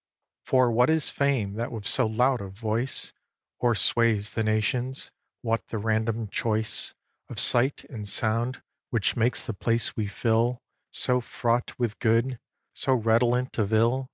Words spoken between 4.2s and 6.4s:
the nations? What the random